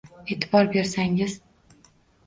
[0.35, 1.39] E’tibor bersangiz